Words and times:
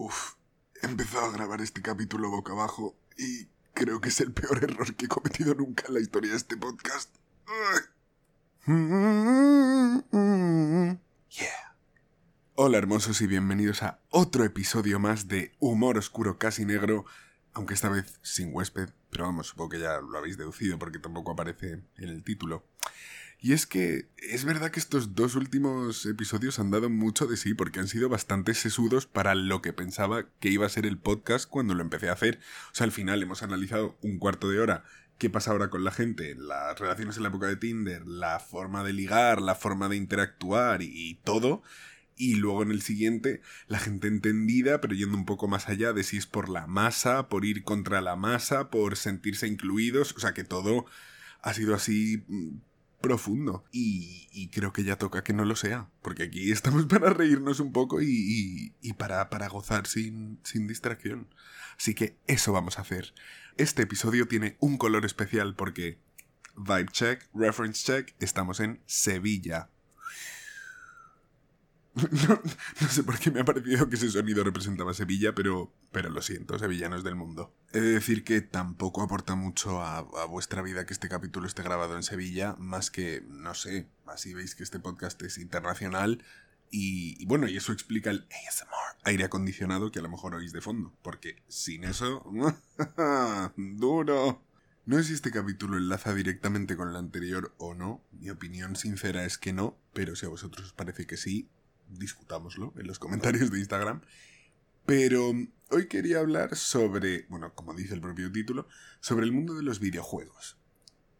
Uf, 0.00 0.34
he 0.80 0.86
empezado 0.86 1.26
a 1.26 1.32
grabar 1.32 1.60
este 1.60 1.82
capítulo 1.82 2.30
boca 2.30 2.52
abajo 2.52 2.96
y 3.16 3.48
creo 3.74 4.00
que 4.00 4.10
es 4.10 4.20
el 4.20 4.32
peor 4.32 4.62
error 4.62 4.94
que 4.94 5.06
he 5.06 5.08
cometido 5.08 5.54
nunca 5.56 5.86
en 5.88 5.94
la 5.94 5.98
historia 5.98 6.30
de 6.30 6.36
este 6.36 6.56
podcast. 6.56 7.12
Yeah. 11.30 11.74
Hola 12.54 12.78
hermosos 12.78 13.20
y 13.22 13.26
bienvenidos 13.26 13.82
a 13.82 13.98
otro 14.10 14.44
episodio 14.44 15.00
más 15.00 15.26
de 15.26 15.56
Humor 15.58 15.98
Oscuro 15.98 16.38
Casi 16.38 16.64
Negro, 16.64 17.04
aunque 17.52 17.74
esta 17.74 17.88
vez 17.88 18.20
sin 18.22 18.54
huésped, 18.54 18.90
pero 19.10 19.24
vamos, 19.24 19.48
supongo 19.48 19.70
que 19.70 19.80
ya 19.80 20.00
lo 20.00 20.16
habéis 20.16 20.38
deducido 20.38 20.78
porque 20.78 21.00
tampoco 21.00 21.32
aparece 21.32 21.82
en 21.96 22.08
el 22.08 22.22
título. 22.22 22.64
Y 23.40 23.52
es 23.52 23.66
que 23.66 24.08
es 24.16 24.44
verdad 24.44 24.72
que 24.72 24.80
estos 24.80 25.14
dos 25.14 25.36
últimos 25.36 26.06
episodios 26.06 26.58
han 26.58 26.72
dado 26.72 26.90
mucho 26.90 27.26
de 27.26 27.36
sí 27.36 27.54
porque 27.54 27.78
han 27.78 27.86
sido 27.86 28.08
bastante 28.08 28.52
sesudos 28.52 29.06
para 29.06 29.36
lo 29.36 29.62
que 29.62 29.72
pensaba 29.72 30.26
que 30.40 30.48
iba 30.48 30.66
a 30.66 30.70
ser 30.70 30.86
el 30.86 30.98
podcast 30.98 31.48
cuando 31.48 31.74
lo 31.74 31.82
empecé 31.82 32.08
a 32.08 32.14
hacer. 32.14 32.40
O 32.72 32.74
sea, 32.74 32.84
al 32.84 32.92
final 32.92 33.22
hemos 33.22 33.44
analizado 33.44 33.96
un 34.02 34.18
cuarto 34.18 34.48
de 34.50 34.58
hora 34.58 34.84
qué 35.18 35.30
pasa 35.30 35.50
ahora 35.50 35.68
con 35.68 35.84
la 35.84 35.90
gente, 35.90 36.34
las 36.36 36.78
relaciones 36.78 37.16
en 37.16 37.24
la 37.24 37.28
época 37.28 37.46
de 37.48 37.56
Tinder, 37.56 38.06
la 38.06 38.40
forma 38.40 38.84
de 38.84 38.92
ligar, 38.92 39.42
la 39.42 39.54
forma 39.54 39.88
de 39.88 39.96
interactuar 39.96 40.80
y, 40.82 41.20
todo. 41.24 41.62
Y 42.16 42.34
luego 42.36 42.62
en 42.62 42.72
el 42.72 42.82
siguiente, 42.82 43.42
la 43.68 43.78
gente 43.78 44.08
entendida, 44.08 44.80
pero 44.80 44.94
yendo 44.94 45.16
un 45.16 45.26
poco 45.26 45.46
más 45.46 45.68
allá 45.68 45.92
de 45.92 46.02
si 46.02 46.16
es 46.16 46.26
por 46.26 46.48
la 46.48 46.66
masa, 46.66 47.28
por 47.28 47.44
ir 47.44 47.62
contra 47.62 48.00
la 48.00 48.16
masa, 48.16 48.70
por 48.70 48.96
sentirse 48.96 49.46
incluidos. 49.46 50.12
O 50.16 50.20
sea 50.20 50.34
que 50.34 50.44
todo 50.44 50.86
ha 51.42 51.54
sido 51.54 51.74
así 51.74 52.24
mm, 52.28 52.56
profundo. 53.00 53.64
Y, 53.72 54.48
creo 54.52 54.72
que 54.72 54.84
ya 54.84 54.96
toca 54.96 55.22
que 55.22 55.32
no 55.32 55.44
lo 55.44 55.56
sea, 55.56 55.88
porque 56.02 56.24
aquí 56.24 56.52
estamos 56.52 56.86
para 56.86 57.10
reírnos 57.10 57.60
un 57.60 57.72
poco 57.72 58.00
y, 58.00 58.72
para, 58.96 59.48
gozar 59.48 59.86
sin, 59.86 60.40
sin 60.44 60.66
distracción. 60.66 61.28
Así 61.76 61.94
que 61.94 62.16
eso 62.26 62.52
vamos 62.52 62.78
a 62.78 62.82
hacer. 62.82 63.14
Este 63.56 63.82
episodio 63.82 64.26
tiene 64.26 64.56
un 64.60 64.78
color 64.78 65.04
especial 65.04 65.54
porque 65.54 65.98
Vibe 66.56 66.88
Check, 66.90 67.28
Reference 67.34 67.84
Check, 67.84 68.14
estamos 68.20 68.60
en 68.60 68.80
Sevilla. 68.86 69.68
No, 72.80 72.88
sé 72.88 73.02
por 73.02 73.18
qué 73.18 73.30
me 73.30 73.40
ha 73.40 73.44
parecido 73.44 73.88
que 73.88 73.96
ese 73.96 74.10
sonido 74.10 74.44
representaba 74.44 74.94
Sevilla, 74.94 75.34
pero, 75.34 75.72
pero 75.90 76.10
lo 76.10 76.22
siento, 76.22 76.58
sevillanos 76.58 77.04
del 77.04 77.14
mundo. 77.14 77.54
He 77.72 77.80
de 77.80 77.92
decir 77.92 78.24
que 78.24 78.40
tampoco 78.40 79.02
aporta 79.02 79.34
mucho 79.34 79.82
a, 79.82 80.02
vuestra 80.26 80.62
vida 80.62 80.86
que 80.86 80.92
este 80.92 81.08
capítulo 81.08 81.46
esté 81.46 81.62
grabado 81.62 81.96
en 81.96 82.02
Sevilla, 82.02 82.56
más 82.58 82.90
que, 82.90 83.24
no 83.28 83.54
sé, 83.54 83.88
así 84.06 84.34
veis 84.34 84.54
que 84.54 84.62
este 84.62 84.80
podcast 84.80 85.20
es 85.22 85.38
internacional 85.38 86.24
y, 86.70 87.24
bueno, 87.26 87.48
y 87.48 87.56
eso 87.56 87.72
explica 87.72 88.10
el 88.10 88.26
ASMR, 88.46 88.98
aire 89.04 89.24
acondicionado 89.24 89.90
que 89.90 90.00
a 90.00 90.02
lo 90.02 90.10
mejor 90.10 90.34
oís 90.34 90.52
de 90.52 90.60
fondo, 90.60 90.92
porque 91.02 91.42
sin 91.48 91.84
eso... 91.84 92.24
¡Duro! 93.56 94.42
No 94.84 94.96
sé 94.96 95.04
si 95.04 95.12
este 95.12 95.30
capítulo 95.30 95.76
enlaza 95.76 96.14
directamente 96.14 96.74
con 96.74 96.88
el 96.88 96.96
anterior 96.96 97.54
o 97.58 97.74
no. 97.74 98.02
Mi 98.10 98.30
opinión 98.30 98.74
sincera 98.74 99.26
es 99.26 99.36
que 99.36 99.52
no, 99.52 99.76
pero 99.92 100.16
si 100.16 100.24
a 100.24 100.30
vosotros 100.30 100.68
os 100.68 100.72
parece 100.72 101.06
que 101.06 101.18
sí, 101.18 101.50
discutámoslo 101.90 102.72
en 102.76 102.86
los 102.86 102.98
comentarios 102.98 103.50
de 103.50 103.58
Instagram. 103.58 104.02
Pero 104.86 105.34
hoy 105.70 105.86
quería 105.86 106.20
hablar 106.20 106.56
sobre, 106.56 107.26
bueno, 107.28 107.54
como 107.54 107.74
dice 107.74 107.94
el 107.94 108.00
propio 108.00 108.32
título, 108.32 108.66
sobre 109.00 109.26
el 109.26 109.32
mundo 109.32 109.54
de 109.54 109.62
los 109.62 109.80
videojuegos. 109.80 110.56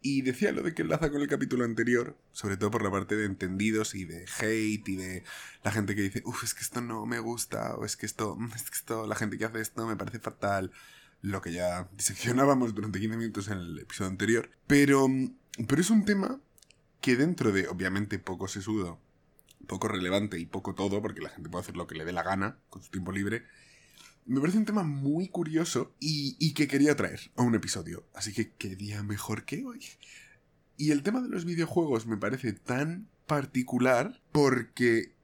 Y 0.00 0.22
decía 0.22 0.52
lo 0.52 0.62
de 0.62 0.74
que 0.74 0.82
enlaza 0.82 1.10
con 1.10 1.20
el 1.20 1.28
capítulo 1.28 1.64
anterior, 1.64 2.16
sobre 2.32 2.56
todo 2.56 2.70
por 2.70 2.82
la 2.82 2.90
parte 2.90 3.16
de 3.16 3.26
entendidos 3.26 3.94
y 3.94 4.04
de 4.04 4.26
hate 4.38 4.88
y 4.88 4.96
de 4.96 5.24
la 5.64 5.72
gente 5.72 5.96
que 5.96 6.02
dice, 6.02 6.22
uff, 6.24 6.44
es 6.44 6.54
que 6.54 6.62
esto 6.62 6.80
no 6.80 7.04
me 7.04 7.18
gusta, 7.18 7.74
o 7.74 7.84
es 7.84 7.96
que 7.96 8.06
esto, 8.06 8.38
es 8.54 8.70
que 8.70 8.76
esto, 8.76 9.06
la 9.06 9.16
gente 9.16 9.38
que 9.38 9.44
hace 9.44 9.60
esto 9.60 9.86
me 9.86 9.96
parece 9.96 10.20
fatal, 10.20 10.70
lo 11.20 11.42
que 11.42 11.52
ya 11.52 11.88
diseccionábamos 11.96 12.74
durante 12.74 13.00
15 13.00 13.16
minutos 13.16 13.48
en 13.48 13.58
el 13.58 13.78
episodio 13.80 14.10
anterior. 14.10 14.50
Pero, 14.66 15.08
pero 15.66 15.80
es 15.80 15.90
un 15.90 16.04
tema 16.04 16.40
que 17.00 17.16
dentro 17.16 17.52
de, 17.52 17.68
obviamente, 17.68 18.18
poco 18.18 18.48
sesudo 18.48 19.00
poco 19.66 19.88
relevante 19.88 20.38
y 20.38 20.46
poco 20.46 20.74
todo, 20.74 21.02
porque 21.02 21.20
la 21.20 21.30
gente 21.30 21.48
puede 21.48 21.62
hacer 21.62 21.76
lo 21.76 21.86
que 21.86 21.96
le 21.96 22.04
dé 22.04 22.12
la 22.12 22.22
gana 22.22 22.58
con 22.70 22.82
su 22.82 22.90
tiempo 22.90 23.12
libre, 23.12 23.44
me 24.28 24.40
parece 24.40 24.58
un 24.58 24.66
tema 24.66 24.82
muy 24.82 25.28
curioso 25.28 25.94
y, 25.98 26.52
que 26.52 26.68
quería 26.68 26.94
traer 26.94 27.30
a 27.34 27.42
un 27.42 27.54
episodio. 27.54 28.04
Así 28.14 28.34
que 28.34 28.52
qué 28.52 28.76
día 28.76 29.02
mejor 29.02 29.46
que 29.46 29.64
hoy. 29.64 29.80
Y 30.76 30.90
el 30.90 31.02
tema 31.02 31.22
de 31.22 31.30
los 31.30 31.46
videojuegos 31.46 32.06
me 32.06 32.18
parece 32.18 32.52
tan 32.52 33.08
particular 33.26 34.20
porque 34.30 35.14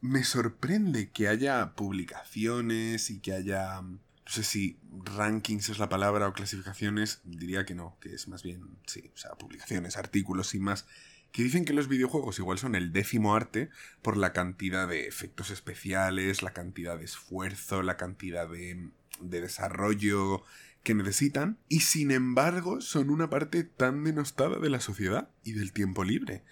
me 0.00 0.24
sorprende 0.24 1.10
que 1.10 1.28
haya 1.28 1.74
publicaciones 1.74 3.10
y 3.10 3.20
que 3.20 3.34
haya... 3.34 3.82
No 3.82 4.32
sé 4.32 4.42
si 4.42 4.78
rankings 5.04 5.68
es 5.68 5.78
la 5.78 5.90
palabra 5.90 6.26
o 6.26 6.32
clasificaciones, 6.32 7.20
diría 7.24 7.66
que 7.66 7.74
no, 7.74 7.98
que 8.00 8.14
es 8.14 8.26
más 8.26 8.42
bien, 8.42 8.78
sí, 8.86 9.10
o 9.14 9.18
sea, 9.18 9.32
publicaciones, 9.32 9.98
artículos 9.98 10.48
sin 10.48 10.62
más, 10.62 10.86
que 11.34 11.42
dicen 11.42 11.64
que 11.64 11.72
los 11.72 11.88
videojuegos 11.88 12.38
igual 12.38 12.58
son 12.58 12.76
el 12.76 12.92
décimo 12.92 13.34
arte 13.34 13.68
por 14.02 14.16
la 14.16 14.32
cantidad 14.32 14.86
de 14.86 15.08
efectos 15.08 15.50
especiales, 15.50 16.42
la 16.42 16.52
cantidad 16.52 16.96
de 16.96 17.06
esfuerzo, 17.06 17.82
la 17.82 17.96
cantidad 17.96 18.48
de, 18.48 18.90
desarrollo 19.20 20.44
que 20.84 20.94
necesitan, 20.94 21.58
y 21.68 21.80
sin 21.80 22.12
embargo 22.12 22.80
son 22.80 23.10
una 23.10 23.30
parte 23.30 23.64
tan 23.64 24.04
denostada 24.04 24.60
de 24.60 24.70
la 24.70 24.78
sociedad 24.78 25.28
y 25.42 25.54
del 25.54 25.72
tiempo 25.72 26.04
libre. 26.04 26.44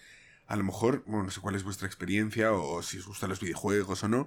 A 0.49 0.57
lo 0.57 0.65
mejor, 0.65 1.05
bueno, 1.07 1.23
no 1.23 1.31
sé 1.31 1.41
cuál 1.41 1.55
es 1.55 1.63
vuestra 1.63 1.87
experiencia 1.87 2.51
o 2.51 2.83
si 2.83 2.99
os 2.99 3.07
gustan 3.07 3.31
los 3.31 3.39
videojuegos 3.39 4.03
o 4.03 4.09
no, 4.09 4.27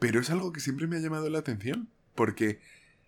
pero 0.00 0.18
es 0.18 0.30
algo 0.30 0.52
que 0.52 0.58
siempre 0.58 0.88
me 0.88 0.96
ha 0.96 1.00
llamado 1.00 1.30
la 1.30 1.38
atención, 1.38 1.88
porque 2.16 2.60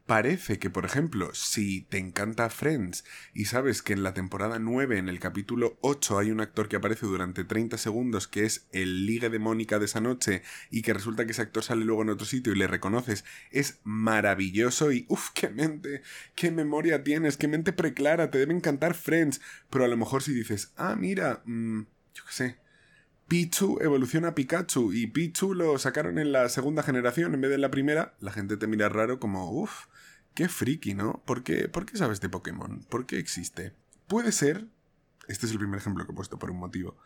Parece 0.06 0.58
que, 0.58 0.68
por 0.68 0.84
ejemplo, 0.84 1.30
si 1.32 1.80
te 1.80 1.96
encanta 1.96 2.50
Friends 2.50 3.04
y 3.32 3.46
sabes 3.46 3.80
que 3.80 3.94
en 3.94 4.02
la 4.02 4.12
temporada 4.12 4.58
9, 4.58 4.98
en 4.98 5.08
el 5.08 5.18
capítulo 5.18 5.78
8, 5.80 6.18
hay 6.18 6.30
un 6.30 6.42
actor 6.42 6.68
que 6.68 6.76
aparece 6.76 7.06
durante 7.06 7.42
30 7.42 7.78
segundos 7.78 8.28
que 8.28 8.44
es 8.44 8.68
el 8.72 9.06
ligue 9.06 9.30
de 9.30 9.38
Mónica 9.38 9.78
de 9.78 9.86
esa 9.86 10.02
noche 10.02 10.42
y 10.70 10.82
que 10.82 10.92
resulta 10.92 11.24
que 11.24 11.32
ese 11.32 11.40
actor 11.40 11.62
sale 11.62 11.86
luego 11.86 12.02
en 12.02 12.10
otro 12.10 12.26
sitio 12.26 12.52
y 12.52 12.56
le 12.58 12.66
reconoces, 12.66 13.24
es 13.50 13.80
maravilloso 13.82 14.92
y 14.92 15.06
uff, 15.08 15.30
qué 15.30 15.48
mente, 15.48 16.02
qué 16.34 16.50
memoria 16.50 17.02
tienes, 17.02 17.38
qué 17.38 17.48
mente 17.48 17.72
preclara, 17.72 18.30
te 18.30 18.36
debe 18.36 18.52
encantar 18.52 18.92
Friends. 18.92 19.40
Pero 19.70 19.86
a 19.86 19.88
lo 19.88 19.96
mejor 19.96 20.22
si 20.22 20.34
dices, 20.34 20.74
ah, 20.76 20.96
mira, 20.96 21.40
mm, 21.46 21.80
yo 22.12 22.24
qué 22.26 22.32
sé, 22.32 22.56
Pichu 23.26 23.78
evoluciona 23.80 24.28
a 24.28 24.34
Pikachu 24.34 24.92
y 24.92 25.06
Pichu 25.06 25.54
lo 25.54 25.78
sacaron 25.78 26.18
en 26.18 26.30
la 26.30 26.50
segunda 26.50 26.82
generación 26.82 27.32
en 27.32 27.40
vez 27.40 27.48
de 27.48 27.54
en 27.54 27.62
la 27.62 27.70
primera, 27.70 28.14
la 28.20 28.32
gente 28.32 28.58
te 28.58 28.66
mira 28.66 28.90
raro 28.90 29.18
como, 29.18 29.50
uff, 29.50 29.86
qué 30.34 30.48
friki, 30.48 30.94
¿no? 30.94 31.22
¿Por 31.24 31.42
qué, 31.42 31.68
¿Por 31.68 31.86
qué 31.86 31.96
sabes 31.96 32.20
de 32.20 32.28
Pokémon? 32.28 32.84
¿Por 32.88 33.06
qué 33.06 33.18
existe? 33.18 33.72
Puede 34.06 34.32
ser, 34.32 34.66
este 35.28 35.46
es 35.46 35.52
el 35.52 35.58
primer 35.58 35.80
ejemplo 35.80 36.04
que 36.04 36.12
he 36.12 36.14
puesto 36.14 36.38
por 36.38 36.50
un 36.50 36.58
motivo, 36.58 36.96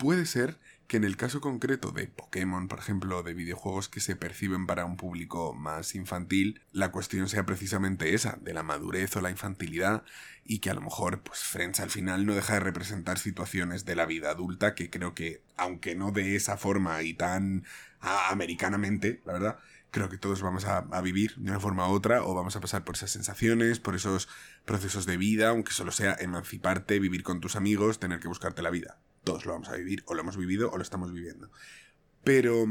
puede 0.00 0.24
ser 0.24 0.58
que 0.86 0.96
en 0.96 1.04
el 1.04 1.16
caso 1.16 1.40
concreto 1.40 1.92
de 1.92 2.08
Pokémon, 2.08 2.66
por 2.66 2.78
ejemplo, 2.78 3.22
de 3.22 3.34
videojuegos 3.34 3.88
que 3.88 4.00
se 4.00 4.16
perciben 4.16 4.66
para 4.66 4.86
un 4.86 4.96
público 4.96 5.52
más 5.52 5.94
infantil, 5.94 6.62
la 6.72 6.90
cuestión 6.90 7.28
sea 7.28 7.46
precisamente 7.46 8.14
esa, 8.14 8.38
de 8.40 8.54
la 8.54 8.64
madurez 8.64 9.14
o 9.14 9.20
la 9.20 9.30
infantilidad, 9.30 10.02
y 10.42 10.58
que 10.58 10.70
a 10.70 10.74
lo 10.74 10.80
mejor, 10.80 11.20
pues 11.22 11.40
Friends 11.40 11.78
al 11.78 11.90
final 11.90 12.26
no 12.26 12.34
deja 12.34 12.54
de 12.54 12.60
representar 12.60 13.18
situaciones 13.18 13.84
de 13.84 13.94
la 13.94 14.06
vida 14.06 14.30
adulta 14.30 14.74
que 14.74 14.90
creo 14.90 15.14
que, 15.14 15.42
aunque 15.56 15.94
no 15.94 16.10
de 16.10 16.34
esa 16.34 16.56
forma 16.56 17.02
y 17.02 17.14
tan 17.14 17.64
americanamente, 18.00 19.20
la 19.26 19.34
verdad, 19.34 19.58
creo 19.90 20.08
que 20.08 20.18
todos 20.18 20.42
vamos 20.42 20.64
a, 20.64 20.82
vivir 21.02 21.34
de 21.36 21.50
una 21.50 21.60
forma 21.60 21.88
u 21.88 21.92
otra 21.92 22.24
o 22.24 22.34
vamos 22.34 22.56
a 22.56 22.60
pasar 22.60 22.84
por 22.84 22.94
esas 22.96 23.10
sensaciones, 23.10 23.80
por 23.80 23.94
esos 23.94 24.28
procesos 24.64 25.06
de 25.06 25.16
vida, 25.16 25.48
aunque 25.48 25.72
solo 25.72 25.92
sea 25.92 26.16
emanciparte, 26.20 26.98
vivir 26.98 27.22
con 27.22 27.40
tus 27.40 27.56
amigos, 27.56 27.98
tener 27.98 28.20
que 28.20 28.28
buscarte 28.28 28.62
la 28.62 28.70
vida 28.70 28.98
todos 29.24 29.44
lo 29.46 29.52
vamos 29.52 29.68
a 29.68 29.76
vivir, 29.76 30.02
o 30.06 30.14
lo 30.14 30.20
hemos 30.20 30.36
vivido 30.36 30.70
o 30.70 30.76
lo 30.76 30.82
estamos 30.82 31.12
viviendo. 31.12 31.50
Pero, 32.24 32.66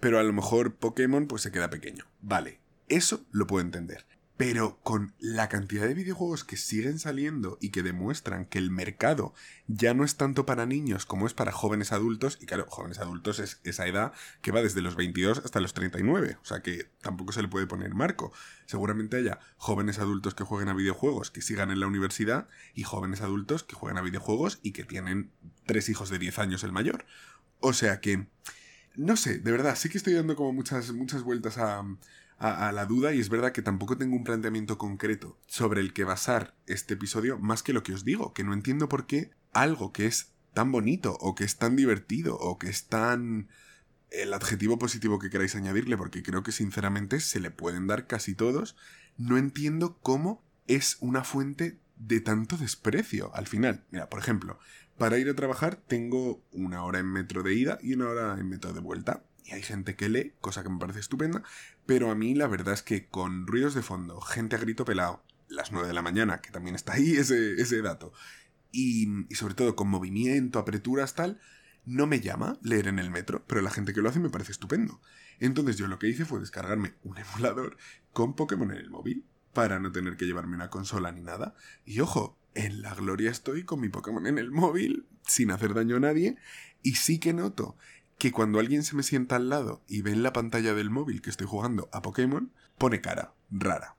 pero 0.00 0.18
a 0.18 0.22
lo 0.22 0.32
mejor 0.32 0.74
Pokémon 0.74 1.26
pues 1.26 1.42
se 1.42 1.52
queda 1.52 1.70
pequeño. 1.70 2.04
Vale, 2.20 2.60
eso 2.88 3.24
lo 3.30 3.46
puedo 3.46 3.64
entender. 3.64 4.06
Pero 4.44 4.80
con 4.82 5.14
la 5.20 5.48
cantidad 5.48 5.86
de 5.86 5.94
videojuegos 5.94 6.42
que 6.42 6.56
siguen 6.56 6.98
saliendo 6.98 7.58
y 7.60 7.70
que 7.70 7.84
demuestran 7.84 8.44
que 8.44 8.58
el 8.58 8.72
mercado 8.72 9.34
ya 9.68 9.94
no 9.94 10.02
es 10.02 10.16
tanto 10.16 10.46
para 10.46 10.66
niños 10.66 11.06
como 11.06 11.28
es 11.28 11.32
para 11.32 11.52
jóvenes 11.52 11.92
adultos, 11.92 12.38
y 12.40 12.46
claro, 12.46 12.66
jóvenes 12.68 12.98
adultos 12.98 13.38
es 13.38 13.60
esa 13.62 13.86
edad 13.86 14.12
que 14.40 14.50
va 14.50 14.60
desde 14.60 14.82
los 14.82 14.96
22 14.96 15.42
hasta 15.44 15.60
los 15.60 15.74
39, 15.74 16.38
o 16.42 16.44
sea 16.44 16.60
que 16.60 16.90
tampoco 17.02 17.30
se 17.30 17.40
le 17.40 17.46
puede 17.46 17.68
poner 17.68 17.94
marco. 17.94 18.32
Seguramente 18.66 19.16
haya 19.16 19.38
jóvenes 19.58 20.00
adultos 20.00 20.34
que 20.34 20.42
jueguen 20.42 20.70
a 20.70 20.74
videojuegos 20.74 21.30
que 21.30 21.40
sigan 21.40 21.70
en 21.70 21.78
la 21.78 21.86
universidad 21.86 22.48
y 22.74 22.82
jóvenes 22.82 23.20
adultos 23.20 23.62
que 23.62 23.76
jueguen 23.76 23.98
a 23.98 24.02
videojuegos 24.02 24.58
y 24.64 24.72
que 24.72 24.82
tienen 24.82 25.30
tres 25.66 25.88
hijos 25.88 26.10
de 26.10 26.18
10 26.18 26.40
años 26.40 26.64
el 26.64 26.72
mayor. 26.72 27.06
O 27.60 27.72
sea 27.72 28.00
que... 28.00 28.26
No 28.94 29.16
sé, 29.16 29.38
de 29.38 29.52
verdad, 29.52 29.74
sí 29.76 29.88
que 29.88 29.96
estoy 29.96 30.12
dando 30.12 30.36
como 30.36 30.52
muchas, 30.52 30.92
muchas 30.92 31.22
vueltas 31.22 31.56
a, 31.56 31.82
a, 32.42 32.72
la 32.72 32.86
duda 32.86 33.14
y 33.14 33.20
es 33.20 33.28
verdad 33.28 33.52
que 33.52 33.62
tampoco 33.62 33.96
tengo 33.96 34.16
un 34.16 34.24
planteamiento 34.24 34.76
concreto 34.76 35.38
sobre 35.46 35.80
el 35.80 35.92
que 35.92 36.02
basar 36.02 36.56
este 36.66 36.94
episodio 36.94 37.38
más 37.38 37.62
que 37.62 37.72
lo 37.72 37.84
que 37.84 37.94
os 37.94 38.04
digo, 38.04 38.32
que 38.32 38.42
no 38.42 38.52
entiendo 38.52 38.88
por 38.88 39.06
qué 39.06 39.30
algo 39.52 39.92
que 39.92 40.06
es 40.06 40.32
tan 40.52 40.72
bonito 40.72 41.16
o 41.20 41.36
que 41.36 41.44
es 41.44 41.56
tan 41.56 41.76
divertido 41.76 42.36
o 42.36 42.58
que 42.58 42.68
es 42.68 42.88
tan 42.88 43.48
el 44.10 44.34
adjetivo 44.34 44.78
positivo 44.78 45.20
que 45.20 45.30
queráis 45.30 45.54
añadirle, 45.54 45.96
porque 45.96 46.22
creo 46.22 46.42
que 46.42 46.52
sinceramente 46.52 47.20
se 47.20 47.38
le 47.38 47.50
pueden 47.50 47.86
dar 47.86 48.06
casi 48.08 48.34
todos, 48.34 48.76
no 49.16 49.38
entiendo 49.38 49.98
cómo 50.02 50.44
es 50.66 50.96
una 51.00 51.24
fuente 51.24 51.78
de 51.96 52.20
tanto 52.20 52.56
desprecio 52.56 53.34
al 53.34 53.46
final. 53.46 53.84
Mira, 53.90 54.10
por 54.10 54.18
ejemplo, 54.18 54.58
para 55.02 55.18
ir 55.18 55.28
a 55.28 55.34
trabajar 55.34 55.80
tengo 55.88 56.44
una 56.52 56.84
hora 56.84 57.00
en 57.00 57.06
metro 57.06 57.42
de 57.42 57.54
ida 57.54 57.76
y 57.82 57.94
una 57.94 58.08
hora 58.08 58.36
en 58.38 58.48
metro 58.48 58.72
de 58.72 58.78
vuelta. 58.78 59.24
Y 59.44 59.50
hay 59.50 59.60
gente 59.60 59.96
que 59.96 60.08
lee, 60.08 60.34
cosa 60.40 60.62
que 60.62 60.68
me 60.68 60.78
parece 60.78 61.00
estupenda, 61.00 61.42
pero 61.86 62.12
a 62.12 62.14
mí 62.14 62.36
la 62.36 62.46
verdad 62.46 62.72
es 62.72 62.84
que 62.84 63.08
con 63.08 63.48
ruidos 63.48 63.74
de 63.74 63.82
fondo, 63.82 64.20
gente 64.20 64.54
a 64.54 64.60
grito 64.60 64.84
pelado, 64.84 65.24
las 65.48 65.72
9 65.72 65.88
de 65.88 65.94
la 65.94 66.02
mañana, 66.02 66.40
que 66.40 66.52
también 66.52 66.76
está 66.76 66.92
ahí 66.92 67.16
ese, 67.16 67.60
ese 67.60 67.82
dato, 67.82 68.12
y, 68.70 69.26
y 69.28 69.34
sobre 69.34 69.54
todo 69.54 69.74
con 69.74 69.88
movimiento, 69.88 70.60
apreturas, 70.60 71.16
tal, 71.16 71.40
no 71.84 72.06
me 72.06 72.20
llama 72.20 72.60
leer 72.62 72.86
en 72.86 73.00
el 73.00 73.10
metro, 73.10 73.44
pero 73.48 73.60
la 73.60 73.70
gente 73.70 73.92
que 73.92 74.02
lo 74.02 74.08
hace 74.08 74.20
me 74.20 74.30
parece 74.30 74.52
estupendo. 74.52 75.00
Entonces 75.40 75.78
yo 75.78 75.88
lo 75.88 75.98
que 75.98 76.10
hice 76.10 76.26
fue 76.26 76.38
descargarme 76.38 76.94
un 77.02 77.18
emulador 77.18 77.76
con 78.12 78.36
Pokémon 78.36 78.70
en 78.70 78.78
el 78.78 78.88
móvil, 78.90 79.26
para 79.52 79.80
no 79.80 79.90
tener 79.90 80.16
que 80.16 80.26
llevarme 80.26 80.54
una 80.54 80.70
consola 80.70 81.12
ni 81.12 81.22
nada. 81.22 81.54
Y 81.84 81.98
ojo, 81.98 82.38
en 82.54 82.82
la 82.82 82.94
gloria 82.94 83.30
estoy 83.30 83.64
con 83.64 83.80
mi 83.80 83.88
Pokémon 83.88 84.26
en 84.26 84.38
el 84.38 84.50
móvil, 84.50 85.06
sin 85.26 85.50
hacer 85.50 85.74
daño 85.74 85.96
a 85.96 86.00
nadie, 86.00 86.36
y 86.82 86.96
sí 86.96 87.18
que 87.18 87.32
noto 87.32 87.76
que 88.18 88.32
cuando 88.32 88.58
alguien 88.60 88.82
se 88.82 88.94
me 88.94 89.02
sienta 89.02 89.36
al 89.36 89.48
lado 89.48 89.82
y 89.88 90.02
ve 90.02 90.12
en 90.12 90.22
la 90.22 90.32
pantalla 90.32 90.74
del 90.74 90.90
móvil 90.90 91.22
que 91.22 91.30
estoy 91.30 91.46
jugando 91.46 91.88
a 91.92 92.02
Pokémon, 92.02 92.52
pone 92.78 93.00
cara, 93.00 93.34
rara. 93.50 93.96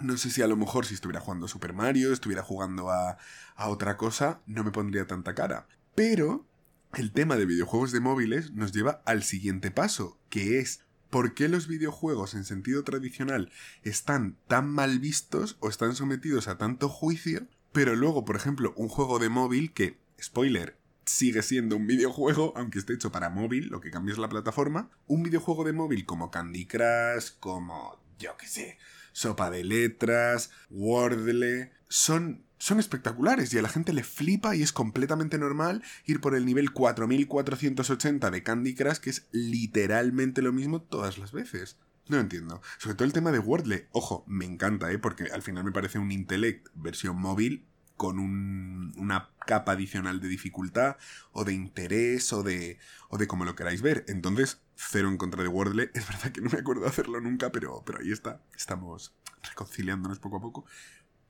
No 0.00 0.16
sé 0.16 0.30
si 0.30 0.42
a 0.42 0.46
lo 0.46 0.56
mejor 0.56 0.86
si 0.86 0.94
estuviera 0.94 1.20
jugando 1.20 1.46
a 1.46 1.48
Super 1.48 1.72
Mario, 1.72 2.12
estuviera 2.12 2.42
jugando 2.42 2.90
a, 2.90 3.16
a 3.56 3.68
otra 3.68 3.96
cosa, 3.96 4.40
no 4.46 4.64
me 4.64 4.72
pondría 4.72 5.06
tanta 5.06 5.34
cara. 5.34 5.66
Pero 5.94 6.46
el 6.94 7.12
tema 7.12 7.36
de 7.36 7.46
videojuegos 7.46 7.92
de 7.92 8.00
móviles 8.00 8.52
nos 8.52 8.72
lleva 8.72 9.02
al 9.04 9.22
siguiente 9.22 9.70
paso, 9.70 10.18
que 10.28 10.58
es 10.58 10.84
¿por 11.10 11.34
qué 11.34 11.48
los 11.48 11.68
videojuegos 11.68 12.34
en 12.34 12.44
sentido 12.44 12.82
tradicional 12.82 13.52
están 13.82 14.36
tan 14.48 14.68
mal 14.68 14.98
vistos 14.98 15.56
o 15.60 15.68
están 15.68 15.94
sometidos 15.94 16.48
a 16.48 16.58
tanto 16.58 16.88
juicio? 16.88 17.46
Pero 17.74 17.96
luego, 17.96 18.24
por 18.24 18.36
ejemplo, 18.36 18.72
un 18.76 18.88
juego 18.88 19.18
de 19.18 19.28
móvil 19.28 19.72
que, 19.72 19.98
spoiler, 20.22 20.78
sigue 21.04 21.42
siendo 21.42 21.74
un 21.74 21.88
videojuego, 21.88 22.52
aunque 22.56 22.78
esté 22.78 22.94
hecho 22.94 23.10
para 23.10 23.30
móvil, 23.30 23.66
lo 23.66 23.80
que 23.80 23.90
cambia 23.90 24.12
es 24.12 24.18
la 24.18 24.28
plataforma, 24.28 24.90
un 25.08 25.24
videojuego 25.24 25.64
de 25.64 25.72
móvil 25.72 26.06
como 26.06 26.30
Candy 26.30 26.66
Crush, 26.66 27.32
como, 27.40 28.00
yo 28.16 28.36
qué 28.36 28.46
sé, 28.46 28.78
Sopa 29.10 29.50
de 29.50 29.64
Letras, 29.64 30.52
Wordle, 30.70 31.72
son 31.88 32.44
son 32.58 32.78
espectaculares 32.78 33.52
y 33.52 33.58
a 33.58 33.62
la 33.62 33.68
gente 33.68 33.92
le 33.92 34.04
flipa 34.04 34.54
y 34.54 34.62
es 34.62 34.72
completamente 34.72 35.36
normal 35.36 35.82
ir 36.06 36.20
por 36.20 36.36
el 36.36 36.46
nivel 36.46 36.72
4480 36.72 38.30
de 38.30 38.42
Candy 38.44 38.74
Crush, 38.76 38.98
que 38.98 39.10
es 39.10 39.26
literalmente 39.32 40.42
lo 40.42 40.52
mismo 40.52 40.80
todas 40.80 41.18
las 41.18 41.32
veces. 41.32 41.76
No 42.08 42.18
entiendo. 42.18 42.60
Sobre 42.78 42.96
todo 42.96 43.06
el 43.06 43.12
tema 43.12 43.32
de 43.32 43.38
Wordle. 43.38 43.88
Ojo, 43.92 44.24
me 44.26 44.44
encanta, 44.44 44.90
¿eh? 44.92 44.98
Porque 44.98 45.24
al 45.24 45.42
final 45.42 45.64
me 45.64 45.72
parece 45.72 45.98
un 45.98 46.12
Intellect 46.12 46.68
versión 46.74 47.16
móvil 47.16 47.66
con 47.96 48.18
una 48.18 49.30
capa 49.46 49.72
adicional 49.72 50.20
de 50.20 50.28
dificultad 50.28 50.96
o 51.32 51.44
de 51.44 51.52
interés 51.52 52.32
o 52.32 52.42
de, 52.42 52.78
o 53.08 53.18
de 53.18 53.26
como 53.26 53.44
lo 53.44 53.54
queráis 53.54 53.82
ver. 53.82 54.04
Entonces, 54.08 54.60
cero 54.74 55.08
en 55.08 55.16
contra 55.16 55.42
de 55.42 55.48
Wordle. 55.48 55.90
Es 55.94 56.06
verdad 56.06 56.32
que 56.32 56.40
no 56.40 56.50
me 56.50 56.58
acuerdo 56.58 56.82
de 56.82 56.88
hacerlo 56.88 57.20
nunca, 57.20 57.50
pero, 57.52 57.82
pero 57.86 58.00
ahí 58.00 58.12
está. 58.12 58.42
Estamos 58.56 59.14
reconciliándonos 59.42 60.18
poco 60.18 60.36
a 60.36 60.40
poco. 60.40 60.66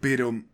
Pero 0.00 0.44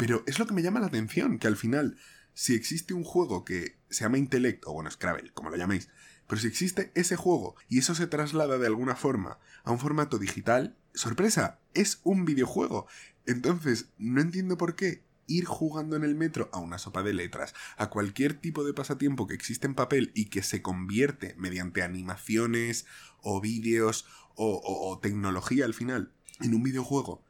pero 0.00 0.24
es 0.26 0.38
lo 0.38 0.46
que 0.46 0.54
me 0.54 0.62
llama 0.62 0.80
la 0.80 0.86
atención, 0.86 1.38
que 1.38 1.46
al 1.46 1.56
final, 1.56 1.98
si 2.32 2.54
existe 2.54 2.94
un 2.94 3.04
juego 3.04 3.44
que 3.44 3.76
se 3.90 4.04
llama 4.04 4.16
Intellect, 4.16 4.64
o 4.66 4.72
bueno, 4.72 4.90
Scrabble, 4.90 5.30
como 5.34 5.50
lo 5.50 5.58
llaméis, 5.58 5.90
pero 6.30 6.40
si 6.40 6.46
existe 6.46 6.92
ese 6.94 7.16
juego 7.16 7.56
y 7.68 7.80
eso 7.80 7.96
se 7.96 8.06
traslada 8.06 8.56
de 8.56 8.68
alguna 8.68 8.94
forma 8.94 9.40
a 9.64 9.72
un 9.72 9.80
formato 9.80 10.16
digital, 10.16 10.76
sorpresa, 10.94 11.58
es 11.74 12.00
un 12.04 12.24
videojuego. 12.24 12.86
Entonces, 13.26 13.88
no 13.98 14.20
entiendo 14.20 14.56
por 14.56 14.76
qué 14.76 15.02
ir 15.26 15.44
jugando 15.44 15.96
en 15.96 16.04
el 16.04 16.14
metro 16.14 16.48
a 16.52 16.60
una 16.60 16.78
sopa 16.78 17.02
de 17.02 17.14
letras, 17.14 17.52
a 17.76 17.90
cualquier 17.90 18.34
tipo 18.34 18.62
de 18.62 18.74
pasatiempo 18.74 19.26
que 19.26 19.34
existe 19.34 19.66
en 19.66 19.74
papel 19.74 20.12
y 20.14 20.26
que 20.26 20.44
se 20.44 20.62
convierte 20.62 21.34
mediante 21.36 21.82
animaciones 21.82 22.86
o 23.22 23.40
vídeos 23.40 24.06
o, 24.36 24.60
o 24.64 25.00
tecnología 25.00 25.64
al 25.64 25.74
final 25.74 26.12
en 26.38 26.54
un 26.54 26.62
videojuego, 26.62 27.24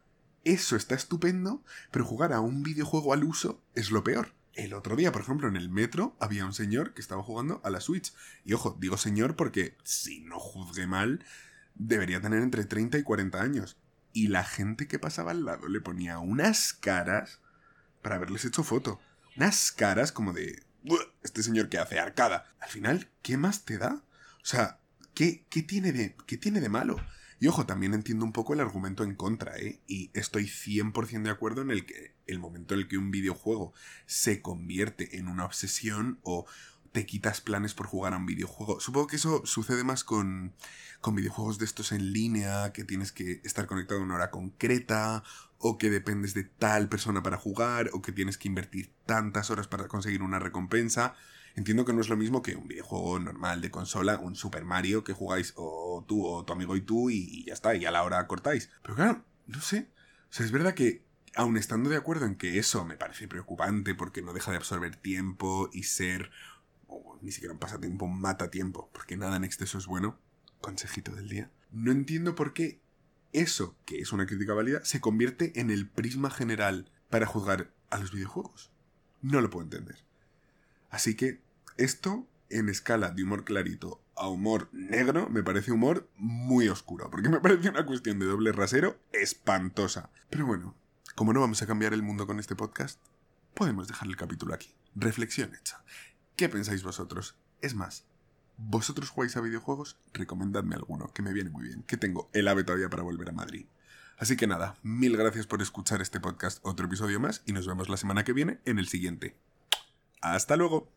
eso 0.44 0.76
está 0.76 0.94
estupendo, 0.94 1.64
pero 1.90 2.04
jugar 2.04 2.34
a 2.34 2.40
un 2.40 2.62
videojuego 2.62 3.14
al 3.14 3.24
uso 3.24 3.62
es 3.74 3.90
lo 3.90 4.04
peor. 4.04 4.34
El 4.60 4.74
otro 4.74 4.94
día, 4.94 5.10
por 5.10 5.22
ejemplo, 5.22 5.48
en 5.48 5.56
el 5.56 5.70
metro 5.70 6.14
había 6.20 6.44
un 6.44 6.52
señor 6.52 6.92
que 6.92 7.00
estaba 7.00 7.22
jugando 7.22 7.62
a 7.64 7.70
la 7.70 7.80
Switch. 7.80 8.12
Y 8.44 8.52
ojo, 8.52 8.76
digo 8.78 8.98
señor 8.98 9.34
porque, 9.34 9.74
si 9.84 10.20
no 10.20 10.38
juzgue 10.38 10.86
mal, 10.86 11.24
debería 11.76 12.20
tener 12.20 12.42
entre 12.42 12.66
30 12.66 12.98
y 12.98 13.02
40 13.02 13.40
años. 13.40 13.78
Y 14.12 14.28
la 14.28 14.44
gente 14.44 14.86
que 14.86 14.98
pasaba 14.98 15.30
al 15.30 15.46
lado 15.46 15.66
le 15.66 15.80
ponía 15.80 16.18
unas 16.18 16.74
caras 16.74 17.40
para 18.02 18.16
haberles 18.16 18.44
hecho 18.44 18.62
foto. 18.62 19.00
Unas 19.34 19.72
caras 19.72 20.12
como 20.12 20.34
de... 20.34 20.62
Este 21.22 21.42
señor 21.42 21.70
que 21.70 21.78
hace 21.78 21.98
arcada. 21.98 22.44
Al 22.60 22.68
final, 22.68 23.08
¿qué 23.22 23.38
más 23.38 23.64
te 23.64 23.78
da? 23.78 24.02
O 24.42 24.46
sea, 24.46 24.78
¿qué, 25.14 25.46
qué, 25.48 25.62
tiene, 25.62 25.92
de, 25.92 26.16
qué 26.26 26.36
tiene 26.36 26.60
de 26.60 26.68
malo? 26.68 27.00
Y 27.40 27.48
ojo, 27.48 27.64
también 27.64 27.94
entiendo 27.94 28.26
un 28.26 28.32
poco 28.32 28.52
el 28.52 28.60
argumento 28.60 29.02
en 29.02 29.14
contra, 29.14 29.56
¿eh? 29.56 29.80
Y 29.86 30.10
estoy 30.12 30.44
100% 30.44 31.22
de 31.22 31.30
acuerdo 31.30 31.62
en 31.62 31.70
el 31.70 31.86
que 31.86 32.14
el 32.26 32.38
momento 32.38 32.74
en 32.74 32.80
el 32.80 32.88
que 32.88 32.98
un 32.98 33.10
videojuego 33.10 33.72
se 34.04 34.42
convierte 34.42 35.16
en 35.16 35.26
una 35.26 35.46
obsesión 35.46 36.20
o 36.22 36.44
te 36.92 37.06
quitas 37.06 37.40
planes 37.40 37.72
por 37.72 37.86
jugar 37.86 38.12
a 38.12 38.18
un 38.18 38.26
videojuego. 38.26 38.78
Supongo 38.80 39.06
que 39.06 39.16
eso 39.16 39.46
sucede 39.46 39.84
más 39.84 40.04
con, 40.04 40.54
con 41.00 41.14
videojuegos 41.14 41.58
de 41.58 41.64
estos 41.64 41.92
en 41.92 42.12
línea, 42.12 42.72
que 42.72 42.84
tienes 42.84 43.10
que 43.10 43.40
estar 43.42 43.66
conectado 43.66 44.00
a 44.00 44.04
una 44.04 44.16
hora 44.16 44.30
concreta, 44.30 45.22
o 45.56 45.78
que 45.78 45.88
dependes 45.88 46.34
de 46.34 46.44
tal 46.44 46.90
persona 46.90 47.22
para 47.22 47.38
jugar, 47.38 47.88
o 47.94 48.02
que 48.02 48.12
tienes 48.12 48.36
que 48.36 48.48
invertir 48.48 48.92
tantas 49.06 49.50
horas 49.50 49.66
para 49.66 49.88
conseguir 49.88 50.22
una 50.22 50.40
recompensa. 50.40 51.14
Entiendo 51.56 51.84
que 51.84 51.92
no 51.92 52.00
es 52.00 52.08
lo 52.08 52.16
mismo 52.16 52.42
que 52.42 52.56
un 52.56 52.68
videojuego 52.68 53.18
normal 53.18 53.60
de 53.60 53.70
consola, 53.70 54.18
un 54.18 54.36
Super 54.36 54.64
Mario 54.64 55.04
que 55.04 55.12
jugáis 55.12 55.52
o 55.56 56.04
tú 56.06 56.24
o 56.26 56.44
tu 56.44 56.52
amigo 56.52 56.76
y 56.76 56.80
tú 56.80 57.10
y, 57.10 57.44
ya 57.44 57.52
está, 57.52 57.74
y 57.74 57.84
a 57.84 57.90
la 57.90 58.02
hora 58.02 58.26
cortáis. 58.26 58.70
Pero 58.82 58.94
claro, 58.94 59.24
no 59.46 59.60
sé. 59.60 59.88
O 60.30 60.32
sea, 60.32 60.46
es 60.46 60.52
verdad 60.52 60.74
que 60.74 61.04
aun 61.34 61.56
estando 61.56 61.90
de 61.90 61.96
acuerdo 61.96 62.26
en 62.26 62.36
que 62.36 62.58
eso 62.58 62.84
me 62.84 62.96
parece 62.96 63.28
preocupante 63.28 63.94
porque 63.94 64.22
no 64.22 64.32
deja 64.32 64.50
de 64.50 64.56
absorber 64.56 64.96
tiempo 64.96 65.70
y 65.72 65.84
ser, 65.84 66.30
o 66.86 67.18
ni 67.22 67.32
siquiera 67.32 67.52
un 67.52 67.60
pasatiempo, 67.60 68.06
mata 68.08 68.50
tiempo, 68.50 68.90
porque 68.92 69.16
nada 69.16 69.36
en 69.36 69.44
exceso 69.44 69.78
es 69.78 69.86
bueno, 69.86 70.18
consejito 70.60 71.14
del 71.14 71.28
día, 71.28 71.50
no 71.70 71.92
entiendo 71.92 72.34
por 72.34 72.52
qué 72.52 72.80
eso, 73.32 73.76
que 73.84 74.00
es 74.00 74.12
una 74.12 74.26
crítica 74.26 74.54
válida, 74.54 74.84
se 74.84 75.00
convierte 75.00 75.60
en 75.60 75.70
el 75.70 75.88
prisma 75.88 76.30
general 76.30 76.90
para 77.08 77.26
juzgar 77.26 77.72
a 77.90 77.98
los 77.98 78.12
videojuegos. 78.12 78.72
No 79.22 79.40
lo 79.40 79.50
puedo 79.50 79.64
entender. 79.64 80.04
Así 80.90 81.14
que 81.14 81.40
esto, 81.76 82.26
en 82.48 82.68
escala 82.68 83.10
de 83.10 83.22
humor 83.22 83.44
clarito 83.44 84.02
a 84.16 84.28
humor 84.28 84.68
negro, 84.72 85.28
me 85.30 85.42
parece 85.42 85.72
humor 85.72 86.08
muy 86.16 86.68
oscuro, 86.68 87.10
porque 87.10 87.28
me 87.28 87.40
parece 87.40 87.70
una 87.70 87.86
cuestión 87.86 88.18
de 88.18 88.26
doble 88.26 88.52
rasero 88.52 88.98
espantosa. 89.12 90.10
Pero 90.28 90.46
bueno, 90.46 90.74
como 91.14 91.32
no 91.32 91.40
vamos 91.40 91.62
a 91.62 91.66
cambiar 91.66 91.94
el 91.94 92.02
mundo 92.02 92.26
con 92.26 92.38
este 92.38 92.56
podcast, 92.56 93.00
podemos 93.54 93.88
dejar 93.88 94.08
el 94.08 94.16
capítulo 94.16 94.52
aquí. 94.52 94.74
Reflexión 94.94 95.54
hecha. 95.54 95.82
¿Qué 96.36 96.48
pensáis 96.48 96.82
vosotros? 96.82 97.36
Es 97.62 97.74
más, 97.74 98.04
¿vosotros 98.56 99.10
jugáis 99.10 99.36
a 99.36 99.40
videojuegos? 99.40 99.98
Recomendadme 100.12 100.74
alguno, 100.74 101.12
que 101.12 101.22
me 101.22 101.32
viene 101.32 101.50
muy 101.50 101.64
bien, 101.64 101.82
que 101.84 101.96
tengo 101.96 102.30
el 102.32 102.48
ave 102.48 102.64
todavía 102.64 102.90
para 102.90 103.02
volver 103.02 103.30
a 103.30 103.32
Madrid. 103.32 103.66
Así 104.18 104.36
que 104.36 104.46
nada, 104.46 104.76
mil 104.82 105.16
gracias 105.16 105.46
por 105.46 105.62
escuchar 105.62 106.02
este 106.02 106.20
podcast, 106.20 106.58
otro 106.62 106.86
episodio 106.86 107.20
más, 107.20 107.42
y 107.46 107.52
nos 107.52 107.66
vemos 107.66 107.88
la 107.88 107.96
semana 107.96 108.24
que 108.24 108.34
viene 108.34 108.60
en 108.66 108.78
el 108.78 108.88
siguiente. 108.88 109.36
Hasta 110.20 110.56
luego. 110.56 110.88